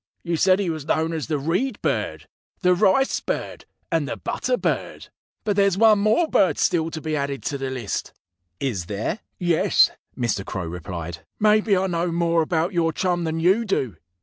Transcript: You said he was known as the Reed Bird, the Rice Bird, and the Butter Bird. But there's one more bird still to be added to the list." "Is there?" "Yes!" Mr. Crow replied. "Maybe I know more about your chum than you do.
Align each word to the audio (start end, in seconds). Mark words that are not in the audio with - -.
You 0.23 0.35
said 0.35 0.57
he 0.59 0.71
was 0.71 0.87
known 0.87 1.13
as 1.13 1.27
the 1.27 1.37
Reed 1.37 1.79
Bird, 1.83 2.27
the 2.63 2.73
Rice 2.73 3.19
Bird, 3.19 3.65
and 3.91 4.09
the 4.09 4.17
Butter 4.17 4.57
Bird. 4.57 5.09
But 5.43 5.55
there's 5.55 5.77
one 5.77 5.99
more 5.99 6.27
bird 6.27 6.57
still 6.57 6.89
to 6.89 6.99
be 6.99 7.15
added 7.15 7.43
to 7.43 7.57
the 7.59 7.69
list." 7.69 8.11
"Is 8.59 8.87
there?" 8.87 9.19
"Yes!" 9.37 9.91
Mr. 10.17 10.43
Crow 10.43 10.65
replied. 10.65 11.19
"Maybe 11.39 11.77
I 11.77 11.85
know 11.85 12.11
more 12.11 12.41
about 12.41 12.73
your 12.73 12.91
chum 12.91 13.25
than 13.25 13.39
you 13.39 13.63
do. 13.63 13.95